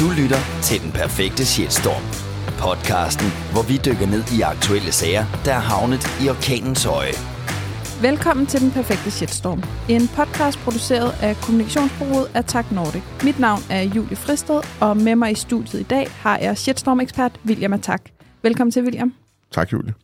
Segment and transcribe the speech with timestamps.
[0.00, 2.04] Du lytter til Den Perfekte Shitstorm.
[2.64, 7.14] Podcasten, hvor vi dykker ned i aktuelle sager, der er havnet i orkanens øje.
[8.08, 9.60] Velkommen til Den Perfekte Shitstorm.
[9.94, 13.04] En podcast produceret af kommunikationsbureauet Attack Nordic.
[13.24, 17.40] Mit navn er Julie Fristed, og med mig i studiet i dag har jeg Shitstorm-ekspert
[17.46, 18.02] William Attack.
[18.42, 19.14] Velkommen til, William.
[19.52, 19.94] Tak, Julie.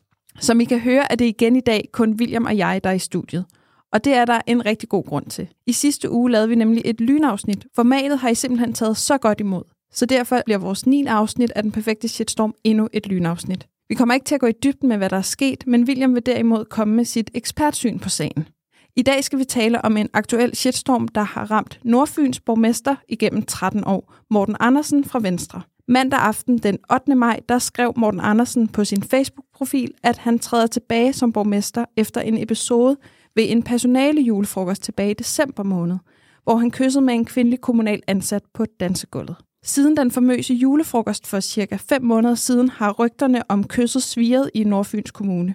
[0.41, 2.95] Som I kan høre, er det igen i dag kun William og jeg, der er
[2.95, 3.45] i studiet.
[3.93, 5.49] Og det er der en rigtig god grund til.
[5.67, 7.67] I sidste uge lavede vi nemlig et lynafsnit.
[7.77, 9.63] Formatet har I simpelthen taget så godt imod.
[9.93, 11.07] Så derfor bliver vores 9.
[11.07, 13.67] afsnit af Den Perfekte Shitstorm endnu et lynafsnit.
[13.89, 16.15] Vi kommer ikke til at gå i dybden med, hvad der er sket, men William
[16.15, 18.49] vil derimod komme med sit ekspertsyn på sagen.
[18.97, 23.43] I dag skal vi tale om en aktuel shitstorm, der har ramt Nordfyns borgmester igennem
[23.43, 25.63] 13 år, Morten Andersen fra Venstre.
[25.89, 27.15] Mandag aften den 8.
[27.15, 32.21] maj, der skrev Morten Andersen på sin Facebook-profil, at han træder tilbage som borgmester efter
[32.21, 32.97] en episode
[33.35, 35.97] ved en personale julefrokost tilbage i december måned,
[36.45, 39.37] hvor han kyssede med en kvindelig kommunal ansat på dansegulvet.
[39.65, 44.65] Siden den famøse julefrokost for cirka 5 måneder siden har rygterne om kysset sviret i
[44.65, 45.55] Nordfyns Kommune.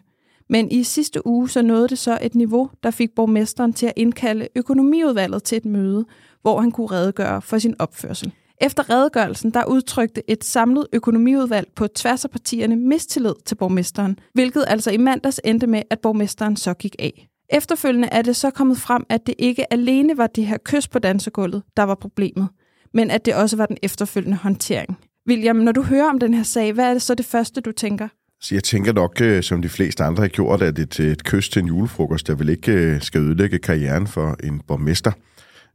[0.50, 3.94] Men i sidste uge så nåede det så et niveau, der fik borgmesteren til at
[3.96, 6.06] indkalde økonomiudvalget til et møde,
[6.42, 8.34] hvor han kunne redegøre for sin opførsel.
[8.62, 14.66] Efter redegørelsen, der udtrykte et samlet økonomiudvalg på tværs af partierne mistillid til borgmesteren, hvilket
[14.68, 17.28] altså i mandags endte med, at borgmesteren så gik af.
[17.50, 21.00] Efterfølgende er det så kommet frem, at det ikke alene var det her kys på
[21.00, 22.48] dansegulvet, der var problemet,
[22.94, 24.98] men at det også var den efterfølgende håndtering.
[25.28, 27.72] William, når du hører om den her sag, hvad er det så det første, du
[27.72, 28.08] tænker?
[28.42, 31.50] Så jeg tænker nok, øh, som de fleste andre har gjort, at et, et kys
[31.50, 35.12] til en julefrokost, der vil ikke øh, skal ødelægge karrieren for en borgmester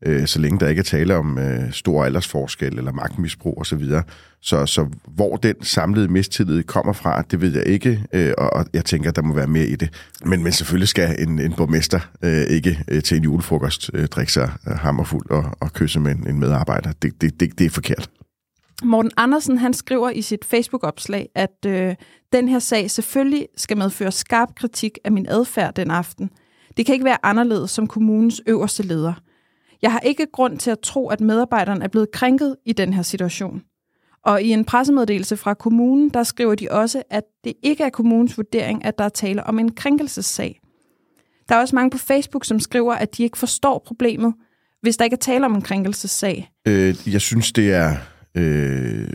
[0.07, 3.85] øh, så længe der ikke er tale om øh, stor aldersforskel eller magtmisbrug osv.
[3.85, 4.03] Så,
[4.41, 8.85] så, så hvor den samlede mistillid kommer fra, det ved jeg ikke, øh, og jeg
[8.85, 9.91] tænker, der må være mere i det.
[10.25, 14.33] Men, men selvfølgelig skal en, en borgmester øh, ikke øh, til en julefrokost øh, drikke
[14.33, 16.93] sig øh, hammerfuld og, og kysse med en, en medarbejder.
[17.03, 18.11] Det, det, det, det er forkert.
[18.85, 21.95] Morten Andersen han skriver i sit Facebook-opslag, at øh,
[22.33, 26.31] den her sag selvfølgelig skal medføre skarp kritik af min adfærd den aften.
[26.77, 29.15] Det kan ikke være anderledes som kommunens øverste leder.
[29.83, 33.03] Jeg har ikke grund til at tro, at medarbejderen er blevet krænket i den her
[33.03, 33.63] situation.
[34.25, 38.37] Og i en pressemeddelelse fra kommunen, der skriver de også, at det ikke er kommunens
[38.37, 40.61] vurdering, at der er tale om en krænkelsessag.
[41.49, 44.35] Der er også mange på Facebook, som skriver, at de ikke forstår problemet,
[44.83, 46.51] hvis der ikke er tale om en krænkelsessag.
[46.67, 47.97] Øh, jeg synes, det er
[48.35, 49.09] øh,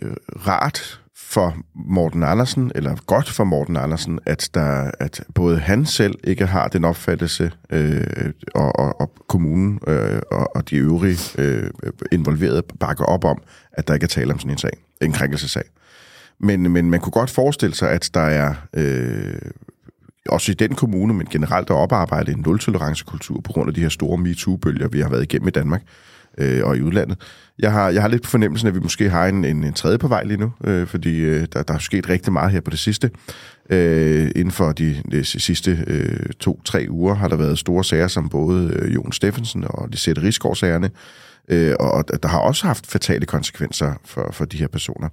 [0.48, 6.16] rart for Morten Andersen, eller godt for Morten Andersen, at, der, at både han selv
[6.24, 11.70] ikke har den opfattelse, øh, og, og, og kommunen øh, og, og de øvrige øh,
[12.12, 13.42] involverede bakker op om,
[13.72, 15.64] at der ikke er tale om sådan en sag, en krænkelsesag.
[16.40, 19.52] Men, men man kunne godt forestille sig, at der er, øh,
[20.30, 23.90] også i den kommune, men generelt der oparbejdet en nul-tolerance-kultur på grund af de her
[23.90, 27.18] store MeToo-bølger, vi har været igennem i Danmark øh, Øh, og i udlandet.
[27.60, 29.98] Jeg har, jeg har lidt på fornemmelsen, at vi måske har en, en, en tredje
[29.98, 32.72] på vej lige nu, øh, fordi øh, der, der er sket rigtig meget her på
[32.72, 33.12] det sidste.
[33.70, 38.30] Øh, inden for de, de sidste øh, to-tre uger har der været store sager, som
[38.30, 40.90] både øh, Jon Steffensen og Lisette Rigsgaard-sagerne,
[41.50, 45.10] øh, og der har også haft fatale konsekvenser for, for de her personer.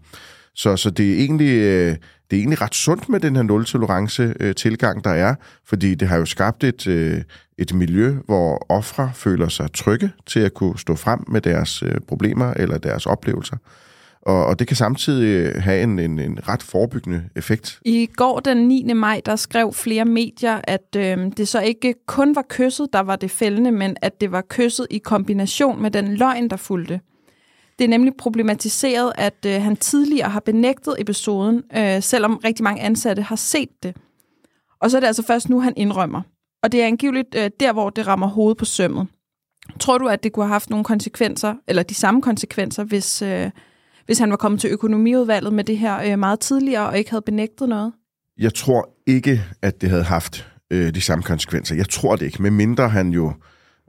[0.55, 1.97] Så, så det, er egentlig, øh,
[2.31, 5.35] det er egentlig ret sundt med den her nul-tolerance-tilgang, øh, der er,
[5.67, 7.23] fordi det har jo skabt et, øh,
[7.59, 12.01] et miljø, hvor ofre føler sig trygge til at kunne stå frem med deres øh,
[12.09, 13.57] problemer eller deres oplevelser.
[14.23, 17.79] Og, og det kan samtidig øh, have en, en, en ret forebyggende effekt.
[17.85, 18.93] I går den 9.
[18.93, 23.17] maj, der skrev flere medier, at øh, det så ikke kun var kysset, der var
[23.17, 27.01] det fældende, men at det var kysset i kombination med den løgn, der fulgte.
[27.79, 32.83] Det er nemlig problematiseret, at øh, han tidligere har benægtet episoden, øh, selvom rigtig mange
[32.83, 33.97] ansatte har set det.
[34.81, 36.23] Og så er det altså først nu, han indrømmer.
[36.63, 39.07] Og det er angiveligt øh, der, hvor det rammer hovedet på sømmet.
[39.81, 43.51] Tror du, at det kunne have haft nogle konsekvenser, eller de samme konsekvenser, hvis, øh,
[44.07, 47.23] hvis han var kommet til økonomiudvalget med det her øh, meget tidligere og ikke havde
[47.23, 47.93] benægtet noget?
[48.39, 51.75] Jeg tror ikke, at det havde haft øh, de samme konsekvenser.
[51.75, 53.33] Jeg tror det ikke, medmindre han jo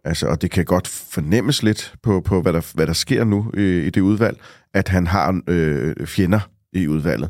[0.06, 3.52] Altså, og det kan godt fornemmes lidt på, på hvad, der, hvad der sker nu
[3.58, 4.38] i, i det udvalg,
[4.74, 6.40] at han har øh, fjender
[6.74, 7.30] i udvalget,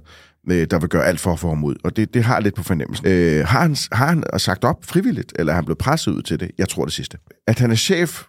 [0.51, 1.75] øh, der vil gøre alt for at få ham ud.
[1.83, 3.07] Og det, det har lidt på fornemmelsen.
[3.07, 6.39] Øh, har, han, har han sagt op frivilligt, eller er han blevet presset ud til
[6.39, 6.51] det?
[6.57, 7.17] Jeg tror det sidste.
[7.47, 8.23] At han er chef,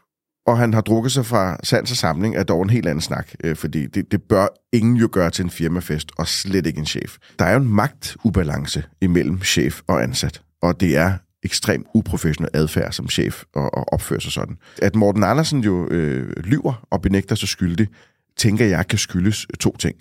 [0.47, 3.29] og han har drukket sig fra sans og samling, er dog en helt anden snak.
[3.45, 6.87] Øh, fordi det, det bør ingen jo gøre til en firmafest, og slet ikke en
[6.87, 7.17] chef.
[7.39, 10.43] Der er jo en magtubalance imellem chef og ansat.
[10.63, 14.57] Og det er ekstrem uprofessionel adfærd som chef og, og opføre sig sådan.
[14.83, 17.89] At Morten Andersen jo øh, lyver og benægter sig skyldig,
[18.37, 19.97] tænker jeg kan skyldes øh, to ting.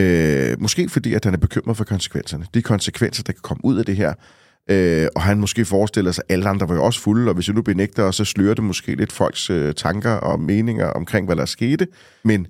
[0.00, 2.46] Øh, måske fordi, at han er bekymret for konsekvenserne.
[2.54, 4.14] De konsekvenser, der kan komme ud af det her,
[4.70, 7.48] øh, og han måske forestiller sig, at alle andre var jo også fulde, og hvis
[7.48, 11.36] jeg nu benægter, så slører det måske lidt folks øh, tanker og meninger omkring, hvad
[11.36, 11.86] der skete.
[12.24, 12.46] Men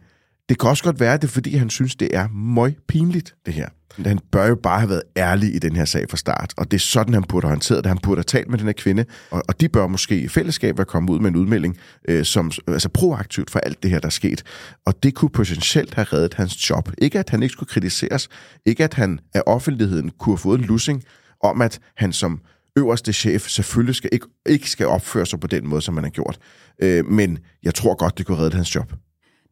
[0.53, 3.35] det kan også godt være, at det er, fordi han synes, det er møg pinligt,
[3.47, 3.69] det her.
[4.05, 6.77] Han bør jo bare have været ærlig i den her sag fra start, og det
[6.77, 7.91] er sådan, han burde have håndteret det.
[7.91, 10.79] Han burde have talt med den her kvinde, og, og de bør måske i fællesskab
[10.79, 11.77] være kommet ud med en udmelding,
[12.09, 14.43] øh, som altså proaktivt for alt det her, der er sket.
[14.87, 16.91] Og det kunne potentielt have reddet hans job.
[16.99, 18.29] Ikke at han ikke skulle kritiseres,
[18.67, 21.03] ikke at han af offentligheden kunne have fået en lussing
[21.43, 22.41] om, at han som
[22.79, 26.11] øverste chef selvfølgelig skal ikke, ikke skal opføre sig på den måde, som man har
[26.11, 26.39] gjort.
[26.83, 28.93] Øh, men jeg tror godt, det kunne redde hans job.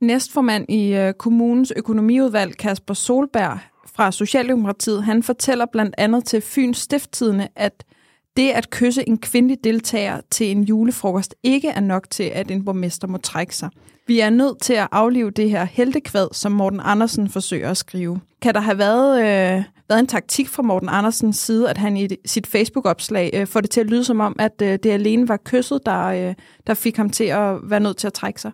[0.00, 3.58] Næstformand i øh, kommunens økonomiudvalg, Kasper Solberg
[3.94, 7.84] fra Socialdemokratiet, han fortæller blandt andet til Fyns Stifttidene, at
[8.36, 12.64] det at kysse en kvindelig deltager til en julefrokost ikke er nok til, at en
[12.64, 13.70] borgmester må trække sig.
[14.06, 18.20] Vi er nødt til at aflive det her heltekvad, som Morten Andersen forsøger at skrive.
[18.42, 22.08] Kan der have været, øh, været en taktik fra Morten Andersens side, at han i
[22.26, 25.38] sit Facebook-opslag øh, får det til at lyde som om, at øh, det alene var
[25.44, 26.34] kysset, der, øh,
[26.66, 28.52] der fik ham til at være nødt til at trække sig?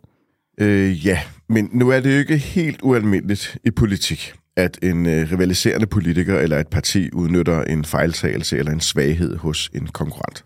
[0.58, 5.32] Øh, ja, men nu er det jo ikke helt ualmindeligt i politik, at en øh,
[5.32, 10.44] rivaliserende politiker eller et parti udnytter en fejltagelse eller en svaghed hos en konkurrent.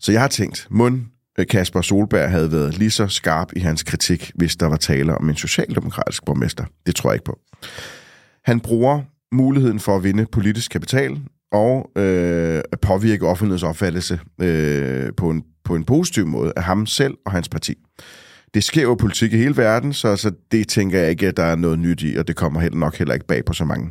[0.00, 1.00] Så jeg har tænkt, mund
[1.38, 5.14] øh, Kasper Solberg havde været lige så skarp i hans kritik, hvis der var tale
[5.14, 6.64] om en socialdemokratisk borgmester.
[6.86, 7.38] Det tror jeg ikke på.
[8.44, 9.02] Han bruger
[9.32, 11.20] muligheden for at vinde politisk kapital
[11.52, 16.86] og øh, at påvirke offentlighedens opfattelse øh, på, en, på en positiv måde af ham
[16.86, 17.74] selv og hans parti.
[18.54, 21.42] Det sker jo politik i hele verden, så, så det tænker jeg ikke, at der
[21.42, 23.90] er noget nyt i, og det kommer heller, nok heller ikke bag på så mange.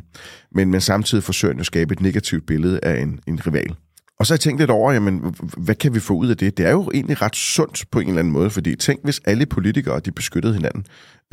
[0.52, 3.74] Men, men samtidig forsøger han at skabe et negativt billede af en, en rival.
[4.18, 6.58] Og så har jeg tænkt lidt over, jamen, hvad kan vi få ud af det?
[6.58, 9.46] Det er jo egentlig ret sundt på en eller anden måde, fordi tænk, hvis alle
[9.46, 10.84] politikere de beskyttede hinanden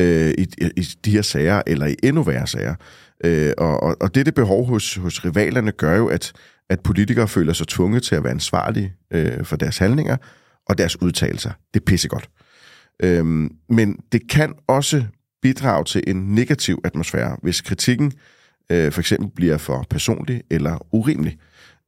[0.02, 2.76] øh, i, i de her sager, eller i endnu værre sager.
[3.24, 6.34] Øh, og, og, og dette behov hos, hos rivalerne gør jo, at,
[6.70, 10.18] at politikere føler sig tvunget til at være ansvarlige øh, for deres handlinger
[10.70, 11.52] og deres udtalelser.
[11.74, 12.30] Det er pissegodt.
[13.04, 15.04] Øhm, men det kan også
[15.42, 18.12] bidrage til en negativ atmosfære, hvis kritikken
[18.72, 21.38] øh, for eksempel bliver for personlig eller urimelig.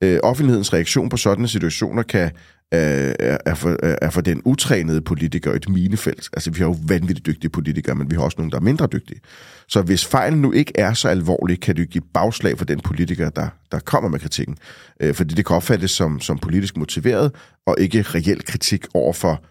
[0.04, 2.32] Øh, offentlighedens reaktion på sådanne situationer kan
[2.74, 3.14] øh,
[3.46, 6.30] er, for, øh, er for den utrænede politiker et minefelt.
[6.34, 8.88] Altså, vi har jo vanvittigt dygtige politikere, men vi har også nogle, der er mindre
[8.88, 9.22] dygtige.
[9.68, 13.30] Så hvis fejlen nu ikke er så alvorlig, kan det give bagslag for den politiker,
[13.30, 14.58] der, der kommer med kritikken.
[15.00, 17.32] Øh, fordi det kan opfattes som, som politisk motiveret,
[17.66, 19.44] og ikke reel kritik over for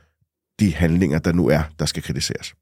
[0.61, 2.55] de handlinger, der nu er, der skal kritiseres.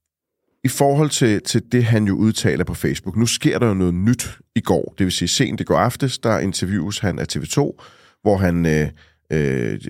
[0.65, 3.95] I forhold til, til det, han jo udtaler på Facebook, nu sker der jo noget
[3.95, 7.59] nyt i går, det vil sige sent i går aftes, der interviews han af TV2,
[8.23, 8.89] hvor han øh,
[9.33, 9.81] øh,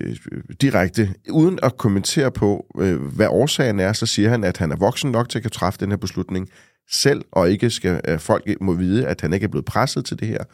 [0.61, 4.75] direkte, uden at kommentere på, øh, hvad årsagen er, så siger han, at han er
[4.75, 6.49] voksen nok til at kan træffe den her beslutning
[6.89, 10.19] selv, og ikke skal øh, folk må vide, at han ikke er blevet presset til
[10.19, 10.43] det her.
[10.43, 10.45] Øh,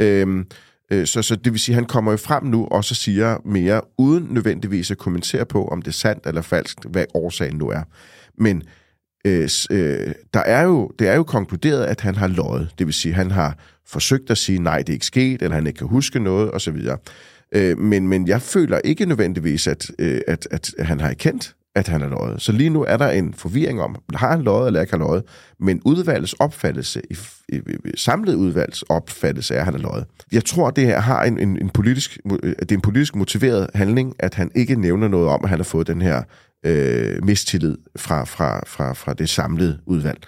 [0.00, 0.44] Øh,
[0.90, 3.38] Øh, så, så det vil sige, at han kommer jo frem nu og så siger
[3.44, 7.68] mere, uden nødvendigvis at kommentere på, om det er sandt eller falsk, hvad årsagen nu
[7.68, 7.82] er.
[8.38, 8.62] Men
[9.24, 12.70] øh, øh der er jo, det er jo konkluderet, at han har løjet.
[12.78, 15.54] Det vil sige, at han har forsøgt at sige, nej, det er ikke sket, eller
[15.54, 16.78] han ikke kan huske noget, osv.
[17.54, 21.88] Øh, men, men jeg føler ikke nødvendigvis, at, øh, at, at han har erkendt, at
[21.88, 22.42] han er løjet.
[22.42, 25.22] Så lige nu er der en forvirring om, har han løjet eller ikke har løjet,
[25.60, 27.16] men udvalgets opfattelse, i,
[27.48, 30.04] i, i samlet udvalgets opfattelse er, at han er løjet.
[30.32, 33.70] Jeg tror, det her har en, en, en politisk, øh, det er en politisk motiveret
[33.74, 36.22] handling, at han ikke nævner noget om, at han har fået den her
[36.66, 40.18] øh, mistillid fra, fra, fra, fra det samlede udvalg.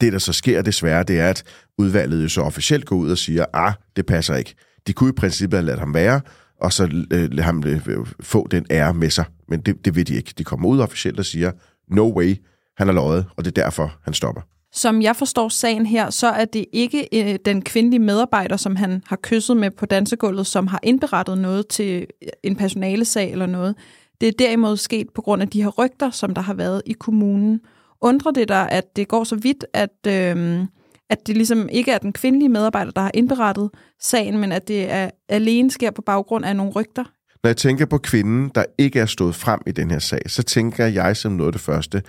[0.00, 1.42] Det, der så sker desværre, det er, at
[1.78, 4.54] udvalget jo så officielt går ud og siger, ah, det passer ikke.
[4.86, 6.20] De kunne i princippet have ladt ham være,
[6.60, 9.24] og så øh, lade ham øh, få den ære med sig.
[9.48, 10.34] Men det, det vil de ikke.
[10.38, 11.52] De kommer ud officielt og siger,
[11.88, 12.36] no way,
[12.76, 14.40] han har løjet, og det er derfor, han stopper.
[14.72, 19.02] Som jeg forstår sagen her, så er det ikke øh, den kvindelige medarbejder, som han
[19.06, 23.74] har kysset med på dansegulvet, som har indberettet noget til øh, en personalesag eller noget.
[24.20, 26.92] Det er derimod sket på grund af de her rygter, som der har været i
[26.92, 27.60] kommunen.
[28.00, 30.64] Undrer det dig, at det går så vidt, at, øh,
[31.10, 33.70] at det ligesom ikke er den kvindelige medarbejder, der har indberettet
[34.00, 37.04] sagen, men at det er, alene sker på baggrund af nogle rygter?
[37.42, 40.42] Når jeg tænker på kvinden, der ikke er stået frem i den her sag, så
[40.42, 42.02] tænker jeg som noget af det første,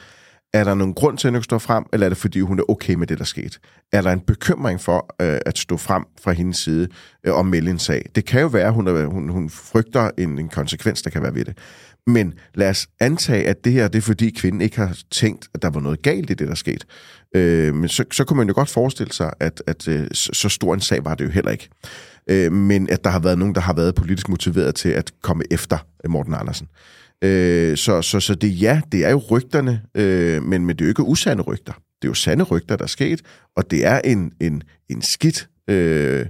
[0.53, 2.63] er der nogen grund til, at hun står frem, eller er det fordi, hun er
[2.69, 3.59] okay med det, der skete?
[3.93, 6.87] Er der en bekymring for øh, at stå frem fra hendes side
[7.23, 8.05] øh, og melde en sag?
[8.15, 11.23] Det kan jo være, at hun, er, hun, hun frygter en, en konsekvens, der kan
[11.23, 11.57] være ved det.
[12.07, 15.61] Men lad os antage, at det her det er, fordi kvinden ikke har tænkt, at
[15.61, 16.85] der var noget galt i det, der skete.
[17.35, 20.73] Øh, men så, så kunne man jo godt forestille sig, at, at øh, så stor
[20.73, 21.69] en sag var det jo heller ikke.
[22.29, 25.43] Øh, men at der har været nogen, der har været politisk motiveret til at komme
[25.51, 26.67] efter øh, Morten Andersen.
[27.23, 30.85] Øh, så, så, så det ja, det er jo rygterne, øh, men, men det er
[30.85, 31.73] jo ikke usande rygter.
[31.73, 33.21] Det er jo sande rygter, der er sket,
[33.55, 36.25] og det er en, en, en skidt øh,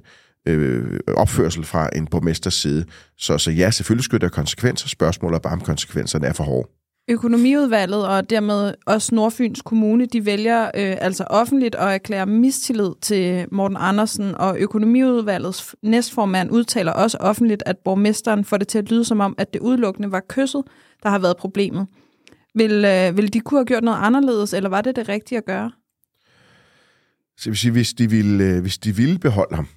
[0.48, 2.86] øh, opførsel fra en borgmesters side.
[3.18, 4.88] Så, så ja, selvfølgelig skal der konsekvenser.
[4.88, 6.70] Spørgsmålet er bare, om konsekvenserne er for hårde.
[7.10, 13.46] Økonomiudvalget og dermed også Nordfyns Kommune, de vælger øh, altså offentligt at erklære mistillid til
[13.51, 19.06] Morten Andersen, og Økonomiudvalgets næstformand udtaler også offentligt, at borgmesteren får det til at lyde
[19.06, 20.63] som om, at det udelukkende var kysset,
[21.04, 21.88] der har været problemet.
[22.56, 25.46] Vil, øh, vil de kunne have gjort noget anderledes, eller var det det rigtige at
[25.46, 25.72] gøre?
[27.38, 29.68] Så vil sige, hvis de ville, øh, hvis de ville beholde ham,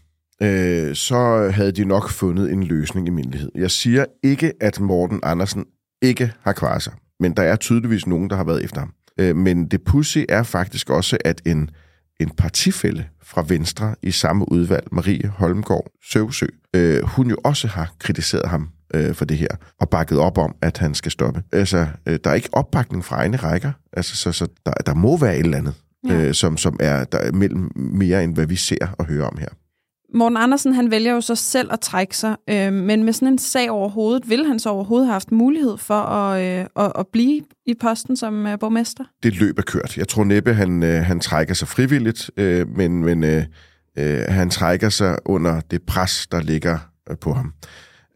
[0.42, 3.50] øh, så havde de nok fundet en løsning i mindelighed.
[3.54, 5.64] Jeg siger ikke, at Morten Andersen
[6.02, 8.92] ikke har kvarser, men der er tydeligvis nogen, der har været efter ham.
[9.18, 11.70] Øh, men det pussy er faktisk også, at en,
[12.20, 17.92] en partifælde fra Venstre i samme udvalg, Marie Holmgaard Søvsø, øh, hun jo også har
[17.98, 19.48] kritiseret ham øh, for det her,
[19.80, 21.42] og bakket op om, at han skal stoppe.
[21.52, 25.16] Altså, øh, der er ikke opbakning fra egne rækker, altså, så, så der, der må
[25.16, 25.74] være et eller andet,
[26.08, 26.14] ja.
[26.14, 29.38] øh, som, som er, der er mellem mere, end hvad vi ser og hører om
[29.38, 29.48] her.
[30.14, 33.38] Morten Andersen han vælger jo så selv at trække sig, øh, men med sådan en
[33.38, 37.06] sag over hovedet, vil han så overhovedet have haft mulighed for at, øh, at, at
[37.12, 39.04] blive i posten som øh, borgmester?
[39.22, 39.96] Det løb er kørt.
[39.96, 43.44] Jeg tror næppe, han, øh, han trækker sig frivilligt, øh, men, men øh,
[43.98, 46.78] øh, han trækker sig under det pres, der ligger
[47.10, 47.52] øh, på ham.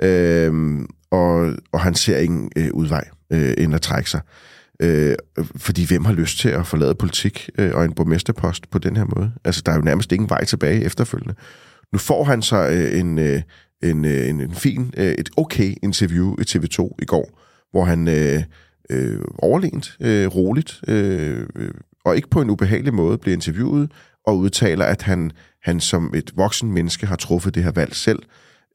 [0.02, 4.20] Øh, og, og han ser ingen øh, udvej øh, end at trække sig.
[4.82, 5.14] Øh,
[5.56, 9.04] fordi hvem har lyst til at forlade politik øh, og en borgmesterpost på den her
[9.16, 9.32] måde?
[9.44, 11.34] Altså, der er jo nærmest ingen vej tilbage efterfølgende.
[11.94, 13.42] Nu får han så øh, en, øh,
[13.82, 18.08] en, øh, en, en fin, øh, et okay interview i TV2 i går, hvor han
[18.08, 18.42] øh,
[18.90, 21.70] øh, overlænt, øh, roligt, øh, øh,
[22.04, 23.90] og ikke på en ubehagelig måde bliver interviewet,
[24.26, 25.30] og udtaler, at han,
[25.62, 28.22] han som et voksen menneske har truffet det her valg selv,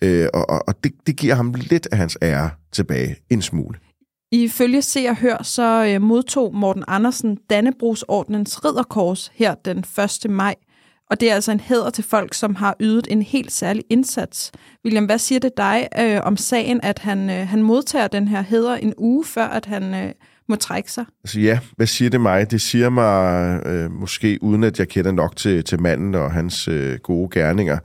[0.04, 3.78] øh, og, og det, det giver ham lidt af hans ære tilbage, en smule.
[4.32, 9.78] Ifølge Se og Hør, så øh, modtog Morten Andersen Dannebrogsordnens ridderkors her den
[10.26, 10.30] 1.
[10.30, 10.56] maj.
[11.10, 14.52] Og det er altså en hæder til folk, som har ydet en helt særlig indsats.
[14.86, 18.42] William, hvad siger det dig øh, om sagen, at han, øh, han modtager den her
[18.42, 20.12] hæder en uge før, at han øh,
[20.50, 21.06] må trække sig?
[21.24, 22.52] Altså ja, hvad siger det mig?
[22.52, 26.68] Det siger mig øh, måske, uden at jeg kender nok til, til manden og hans
[26.68, 27.78] øh, gode gerninger,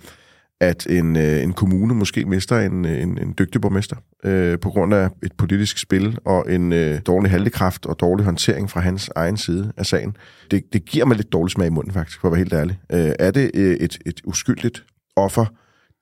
[0.64, 4.70] at en, øh, en kommune måske mister en, øh, en, en dygtig borgmester øh, på
[4.70, 9.10] grund af et politisk spil og en øh, dårlig handlekraft og dårlig håndtering fra hans
[9.16, 10.16] egen side af sagen.
[10.50, 12.78] Det, det giver mig lidt dårlig smag i munden faktisk, for at være helt ærlig.
[12.92, 14.84] Øh, er det øh, et, et uskyldigt
[15.16, 15.46] offer?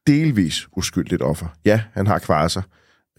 [0.07, 1.47] Delvis uskyldigt offer.
[1.65, 2.63] Ja, han har kvaret sig,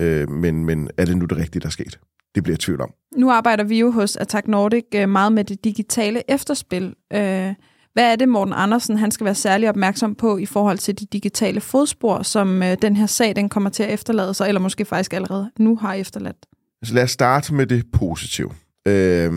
[0.02, 2.00] øh, men, men er det nu det rigtige, der er sket?
[2.36, 2.94] Det bliver jeg tvivl om.
[3.18, 6.96] Nu arbejder vi jo hos Attack Nordic øh, meget med det digitale efterspil.
[7.14, 7.54] Øh,
[7.94, 11.06] hvad er det, Morten Andersen han skal være særlig opmærksom på i forhold til de
[11.06, 14.86] digitale fodspor, som øh, den her sag den kommer til at efterlade sig, eller måske
[14.86, 16.46] faktisk allerede nu har efterladt?
[16.82, 18.52] Altså lad os starte med det positive.
[18.88, 19.32] Øh,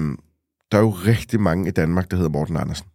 [0.72, 2.86] der er jo rigtig mange i Danmark, der hedder Morten Andersen.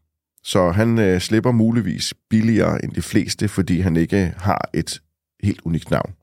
[0.44, 5.01] Så han øh, slipper muligvis billigere end de fleste, fordi han ikke har et
[5.44, 6.13] helt unikt navn.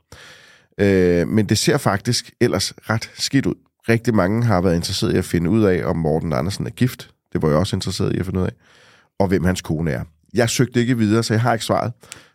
[0.81, 3.55] Øh, men det ser faktisk ellers ret skidt ud.
[3.89, 7.11] Rigtig mange har været interesseret i at finde ud af, om Morten Andersen er gift.
[7.33, 8.53] Det var jeg også interesseret i at finde ud af
[9.19, 10.05] og hvem hans kone er.
[10.35, 11.93] Jeg søgte ikke videre, så jeg har ikke svaret.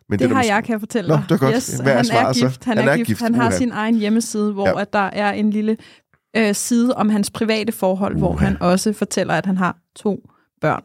[0.08, 0.54] Men det, det har måske...
[0.54, 1.16] jeg, kan jeg fortælle dig.
[1.16, 1.54] Nå, det er godt.
[1.54, 2.64] Yes, Hvad er han svaret, er gift.
[2.64, 3.06] Han, han er, er gift.
[3.06, 3.20] gift.
[3.20, 4.80] Han har sin egen hjemmeside, hvor ja.
[4.80, 5.76] at der er en lille
[6.36, 8.18] øh, side om hans private forhold, uh.
[8.18, 10.28] hvor han også fortæller, at han har to
[10.60, 10.82] børn.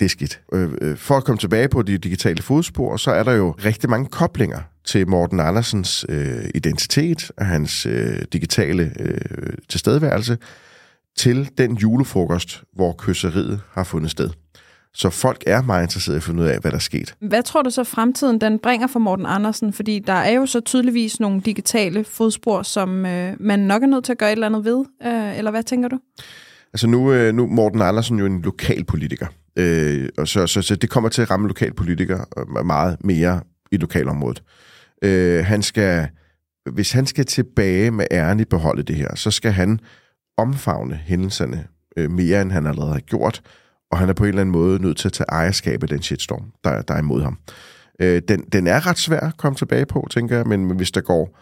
[0.00, 0.40] Det er skidt.
[0.52, 3.90] Øh, øh, for at komme tilbage på de digitale fodspor, så er der jo rigtig
[3.90, 10.38] mange koblinger til Morten Andersens øh, identitet og hans øh, digitale øh, tilstedeværelse
[11.16, 14.30] til den julefrokost, hvor kysseriet har fundet sted.
[14.94, 17.14] Så folk er meget interesserede i at finde ud af, hvad der er sket.
[17.20, 19.72] Hvad tror du så fremtiden den bringer for Morten Andersen?
[19.72, 24.04] Fordi der er jo så tydeligvis nogle digitale fodspor, som øh, man nok er nødt
[24.04, 24.84] til at gøre et eller andet ved.
[25.06, 25.98] Øh, eller hvad tænker du?
[26.72, 29.26] Altså nu, øh, nu Morten Andersen jo en lokalpolitiker.
[29.56, 33.40] Øh, og så, så, så det kommer til at ramme lokalpolitikere øh, meget mere
[33.72, 34.42] i lokalområdet.
[35.04, 36.08] Øh, han skal,
[36.72, 39.80] hvis han skal tilbage med æren i beholdet det her, så skal han
[40.38, 41.66] omfavne hændelserne
[41.96, 43.42] øh, mere, end han allerede har gjort
[43.90, 46.02] og han er på en eller anden måde nødt til at tage ejerskab af den
[46.02, 47.38] shitstorm, der, der er imod ham.
[48.00, 50.90] Øh, den, den er ret svær at komme tilbage på, tænker jeg, men, men hvis
[50.90, 51.38] der går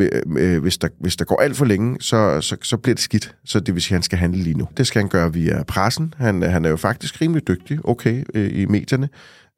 [0.00, 3.02] øh, øh, hvis, der, hvis der går alt for længe, så, så, så bliver det
[3.02, 3.36] skidt.
[3.44, 4.68] Så det vil sige, at han skal handle lige nu.
[4.76, 6.14] Det skal han gøre via pressen.
[6.16, 9.08] Han, han er jo faktisk rimelig dygtig, okay, øh, i medierne.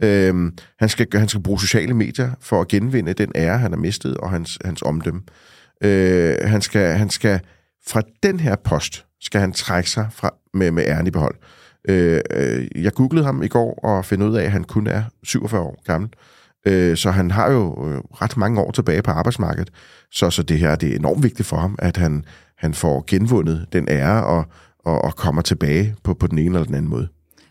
[0.03, 3.79] Øhm, han, skal, han skal bruge sociale medier for at genvinde den ære, han har
[3.79, 5.23] mistet, og hans, hans omdømme.
[5.85, 7.41] Øh, han, skal, han skal
[7.87, 11.35] fra den her post, skal han trække sig fra, med, med æren i behold.
[11.89, 15.03] Øh, øh, jeg googlede ham i går og fandt ud af, at han kun er
[15.23, 16.11] 47 år gammel.
[16.67, 19.71] Øh, så han har jo øh, ret mange år tilbage på arbejdsmarkedet.
[20.11, 22.25] Så, så det her det er enormt vigtigt for ham, at han,
[22.59, 24.45] han får genvundet den ære og,
[24.79, 27.09] og, og kommer tilbage på, på den ene eller den anden måde.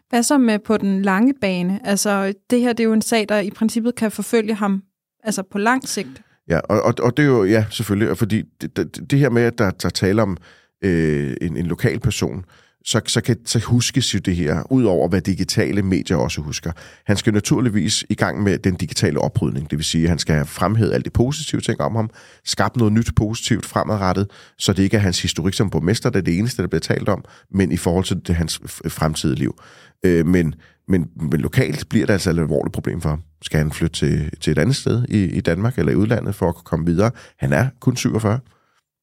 [0.09, 1.79] Hvad så med på den lange bane?
[1.83, 4.83] Altså, det her det er jo en sag, der i princippet kan forfølge ham
[5.23, 6.21] altså på lang sigt.
[6.49, 9.41] Ja, og, og, og det er jo, ja, selvfølgelig, fordi det, det, det her med,
[9.41, 10.37] at der, der taler om
[10.83, 12.45] øh, en, en lokal person,
[12.85, 16.71] så, så, kan, så huskes jo det her, ud over hvad digitale medier også husker.
[17.05, 20.35] Han skal naturligvis i gang med den digitale oprydning, det vil sige, at han skal
[20.35, 22.09] have fremhævet alt det positive ting om ham,
[22.45, 26.23] skabt noget nyt positivt fremadrettet, så det ikke er hans historik som borgmester, det er
[26.23, 29.61] det eneste, der bliver talt om, men i forhold til det, hans fremtidige liv.
[30.05, 30.55] Øh, men,
[30.87, 33.21] men, men lokalt bliver det altså et alvorligt problem for ham.
[33.41, 36.49] Skal han flytte til, til et andet sted i, i Danmark eller i udlandet for
[36.49, 37.11] at kunne komme videre?
[37.37, 38.39] Han er kun 47,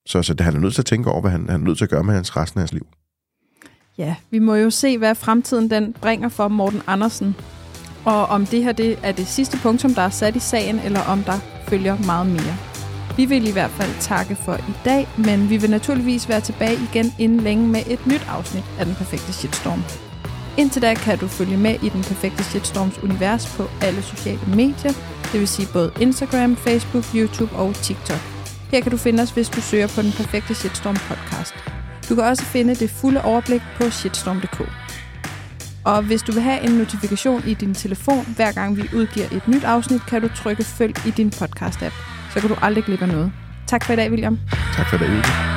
[0.07, 1.79] så, så det, han er nødt til at tænke over, hvad han, han er nødt
[1.79, 2.87] til at gøre med hans resten af hans liv.
[4.01, 7.37] Ja, vi må jo se, hvad fremtiden den bringer for Morten Andersen.
[8.05, 11.01] Og om det her det er det sidste punktum, der er sat i sagen, eller
[11.01, 11.39] om der
[11.69, 12.57] følger meget mere.
[13.17, 16.79] Vi vil i hvert fald takke for i dag, men vi vil naturligvis være tilbage
[16.93, 19.83] igen inden længe med et nyt afsnit af Den Perfekte Shitstorm.
[20.59, 24.93] Indtil da kan du følge med i Den Perfekte Shitstorms univers på alle sociale medier,
[25.33, 28.21] det vil sige både Instagram, Facebook, YouTube og TikTok.
[28.71, 31.80] Her kan du finde os, hvis du søger på Den Perfekte Shitstorm podcast.
[32.11, 34.61] Du kan også finde det fulde overblik på shitstorm.dk.
[35.85, 39.49] Og hvis du vil have en notifikation i din telefon, hver gang vi udgiver et
[39.49, 41.95] nyt afsnit, kan du trykke følg i din podcast-app.
[42.33, 43.33] Så kan du aldrig glemme noget.
[43.67, 44.39] Tak for i dag, William.
[44.77, 45.50] Tak for i dag, William.